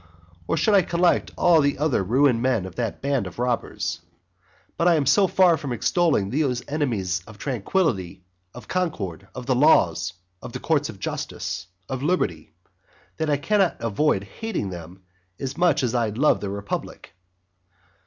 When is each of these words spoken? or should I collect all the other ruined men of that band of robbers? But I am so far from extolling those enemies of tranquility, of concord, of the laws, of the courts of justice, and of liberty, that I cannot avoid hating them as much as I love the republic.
or 0.47 0.57
should 0.57 0.73
I 0.73 0.81
collect 0.81 1.29
all 1.37 1.61
the 1.61 1.77
other 1.77 2.03
ruined 2.03 2.41
men 2.41 2.65
of 2.65 2.73
that 2.73 3.03
band 3.03 3.27
of 3.27 3.37
robbers? 3.37 4.01
But 4.75 4.87
I 4.87 4.95
am 4.95 5.05
so 5.05 5.27
far 5.27 5.57
from 5.57 5.71
extolling 5.71 6.31
those 6.31 6.63
enemies 6.67 7.21
of 7.27 7.37
tranquility, 7.37 8.23
of 8.51 8.67
concord, 8.67 9.27
of 9.35 9.45
the 9.45 9.53
laws, 9.53 10.13
of 10.41 10.53
the 10.53 10.59
courts 10.59 10.89
of 10.89 10.97
justice, 10.99 11.67
and 11.87 11.97
of 11.97 12.01
liberty, 12.03 12.51
that 13.17 13.29
I 13.29 13.37
cannot 13.37 13.75
avoid 13.79 14.23
hating 14.23 14.71
them 14.71 15.03
as 15.39 15.55
much 15.55 15.83
as 15.83 15.93
I 15.93 16.09
love 16.09 16.39
the 16.41 16.49
republic. 16.49 17.13